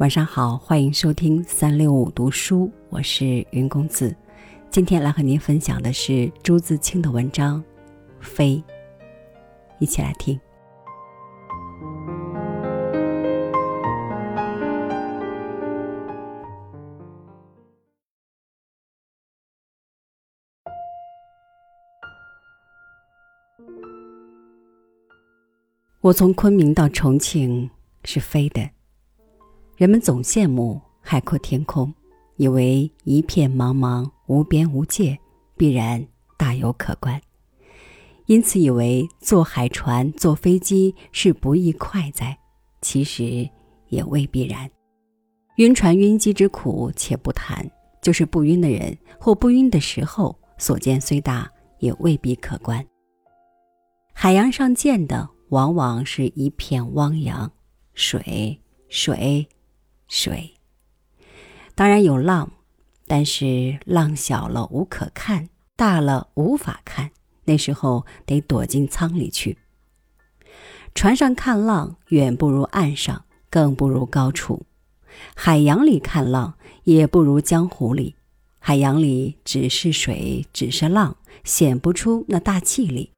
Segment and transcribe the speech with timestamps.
[0.00, 4.16] 晚上好，欢迎收听三六五读书，我是云公子。
[4.70, 7.62] 今天来和您分享的是朱自清的文章
[8.18, 8.56] 《飞》，
[9.78, 10.40] 一起来听。
[26.00, 27.68] 我从昆明到重庆
[28.04, 28.66] 是飞的。
[29.80, 31.90] 人们总羡慕海阔天空，
[32.36, 35.18] 以为一片茫茫无边无界，
[35.56, 36.06] 必然
[36.36, 37.18] 大有可观，
[38.26, 42.38] 因此以为坐海船、坐飞机是不易快哉。
[42.82, 43.48] 其实
[43.88, 44.70] 也未必然。
[45.56, 47.66] 晕船晕机之苦且不谈，
[48.02, 52.86] 就是不晕的人或不晕的时候，所见虽大，也未必可观。
[54.12, 57.50] 海洋上见的往往是一片汪洋，
[57.94, 59.48] 水，水。
[60.10, 60.54] 水，
[61.76, 62.50] 当然有浪，
[63.06, 67.12] 但是浪小了无可看，大了无法看。
[67.44, 69.56] 那时候得躲进舱里去。
[70.96, 74.66] 船上看浪远不如岸上，更不如高处；
[75.36, 78.16] 海洋里看浪也不如江湖里。
[78.58, 83.12] 海洋里只是水，只是浪，显不出那大气力。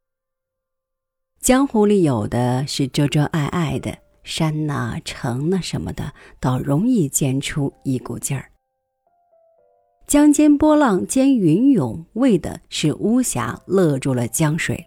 [1.40, 3.98] 江湖里有的是遮遮碍碍的。
[4.22, 8.50] 山呐、城呐什么的，倒容易见出一股劲儿。
[10.06, 14.84] 江间波浪兼云涌，为的是巫峡勒住了江水。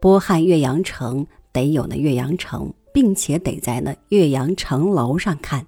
[0.00, 5.64] 波撼岳阳城，得有那岳阳城，并且得在那岳阳城楼上看。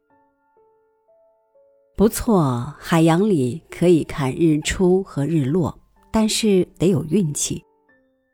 [1.97, 5.79] 不错，海洋里可以看日出和日落，
[6.11, 7.65] 但是得有运气。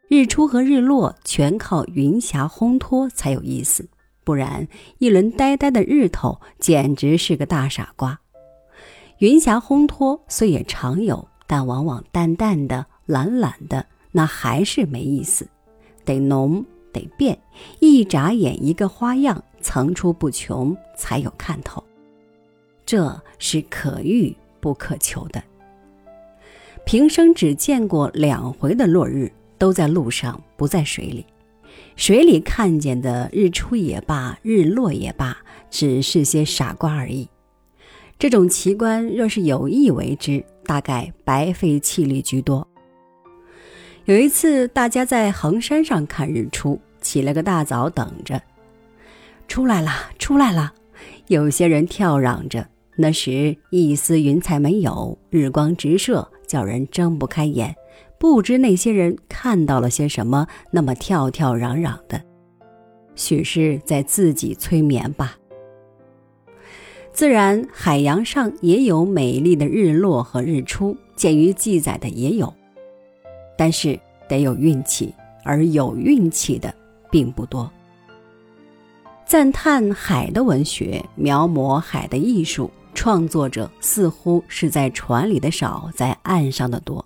[0.08, 3.88] 日出和日落全靠云霞烘托才有意思。
[4.24, 4.66] 不然，
[4.98, 8.18] 一轮呆呆的日头简直是个大傻瓜。
[9.18, 15.46] 云霞烘托虽也常有，但往往淡淡的、懒懒的，那还是没意思。
[16.04, 17.38] 得浓，得变，
[17.80, 21.82] 一眨眼一个花样，层出不穷，才有看头。
[22.84, 25.42] 这是可遇不可求的。
[26.84, 31.24] 平生只见过两回的落日，都在路上，不在水里。
[31.96, 35.36] 水里看见的日出也罢，日落也罢，
[35.70, 37.28] 只是些傻瓜而已。
[38.18, 42.66] 这种奇观若是有意为之，大概白费气力居多。
[44.06, 48.40] 有一次，大家在衡山上看日出，起了个大早等着。
[49.46, 50.72] 出来了，出来了！
[51.28, 52.66] 有些人跳嚷着。
[52.96, 57.74] 那时一丝云彩没有，日光直射，叫人睁不开眼。
[58.18, 62.20] 不知那些人看到了些什么，那么跳跳嚷嚷的，
[63.14, 65.36] 许是在自己催眠吧。
[67.12, 72.52] 自然，海洋上也有美丽的日落和日出，鉴于记载的也有，
[73.56, 73.98] 但是
[74.28, 75.14] 得有运气，
[75.44, 76.74] 而有运气的
[77.10, 77.70] 并不多。
[79.26, 87.04] 赞叹海的文学，描摹海的艺术，创作者似乎是在船里的少，在岸上的多。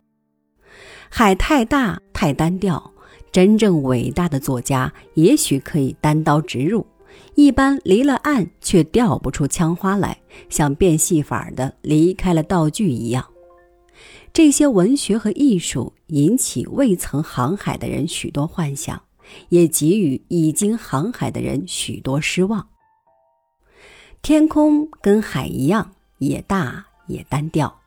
[1.10, 2.92] 海太大太单调，
[3.32, 6.86] 真正伟大的作家也许可以单刀直入，
[7.34, 13.26] 一般离了岸却调不出枪花来，像变戏法的离开了道具一样。
[14.32, 19.02] 这些文学和艺术引起未曾航海的人许多幻想，
[19.48, 22.68] 也给予已经航海的人许多失望。
[24.22, 27.77] 天空跟海一样，也大也单调。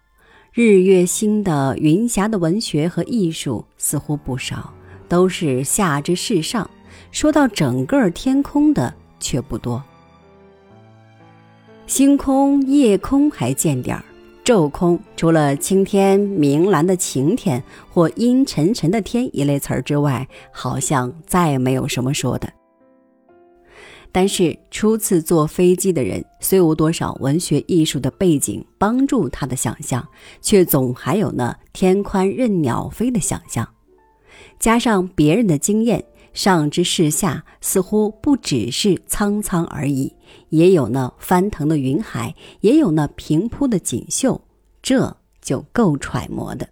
[0.54, 4.74] 日月星的云霞的文学和艺术似乎不少，
[5.08, 6.70] 都是下至世上。
[7.10, 9.82] 说到整个天空的却不多。
[11.88, 14.04] 星空、夜空还见点儿，
[14.44, 22.52] 昼空除了青天、明蓝的晴天或阴沉沉的天一类词儿之外，好像再没有什么说的。
[24.12, 30.06] 但是初次坐飞机的人，虽无多少文学艺术的背景帮助他的想象，
[30.42, 33.68] 却总还有那天宽任鸟飞的想象。
[34.60, 36.04] 加上别人的经验，
[36.34, 40.14] 上知视下，似乎不只是苍苍而已，
[40.50, 44.42] 也有那翻腾的云海，也有那平铺的锦绣，
[44.82, 46.68] 这就够揣摩的。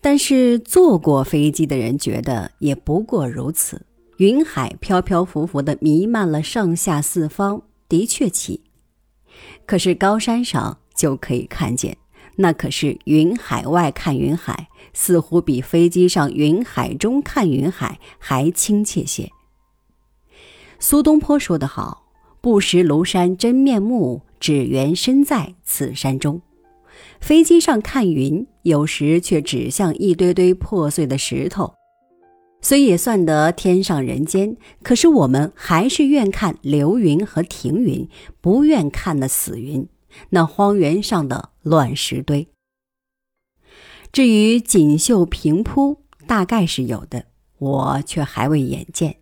[0.00, 3.82] 但是坐过飞机的人觉得，也不过如此。
[4.20, 8.60] 云海飘飘浮浮的弥漫了上下四方，的确奇。
[9.64, 11.96] 可是高山上就可以看见，
[12.36, 19.30] 那可是云海外看云海，似乎比飞机上云海中看云海还亲切些。
[20.78, 22.04] 苏东坡说得好
[22.42, 26.42] ：“不识庐山真面目，只缘身在此山中。
[27.22, 31.72] 飞机上看云，有时却只像一堆堆破碎的石头。
[32.62, 38.08] 虽也算得天上人间，可是我们还是愿看流云和停云，
[38.40, 39.88] 不愿看那死云，
[40.30, 42.48] 那荒原上的乱石堆。
[44.12, 47.26] 至于锦绣平铺，大概是有的，
[47.58, 49.16] 我却还未眼见。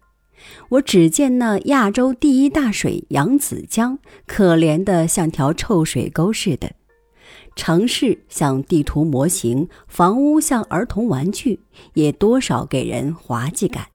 [0.71, 6.73] 我只见那亚洲第一大水扬子江，可怜的像条臭水沟似的。
[7.59, 11.59] 城市像地图模型，房屋像儿童玩具，
[11.95, 13.89] 也多少给人滑稽感。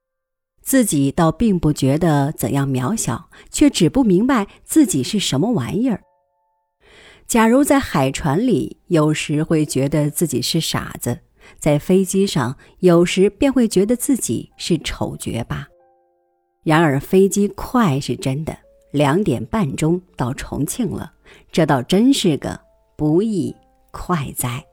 [0.62, 6.02] 自己倒并不觉得怎样渺小，却只不明白自己是什么玩意儿。
[7.26, 11.20] 假如在海船里，有时会觉得自己是傻子；
[11.58, 15.70] 在飞机上，有时便会觉得自己是丑角吧。
[16.64, 18.58] 然而飞机快是真的，
[18.92, 21.14] 两点半钟到重庆了，
[21.50, 22.60] 这倒真是个。
[22.96, 23.56] 不亦
[23.92, 24.64] 快哉！